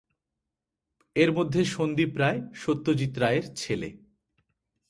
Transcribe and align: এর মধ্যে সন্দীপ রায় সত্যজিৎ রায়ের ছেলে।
এর 1.15 1.29
মধ্যে 1.31 1.61
সন্দীপ 1.65 2.11
রায় 2.17 2.39
সত্যজিৎ 2.53 3.13
রায়ের 3.17 3.45
ছেলে। 3.55 3.89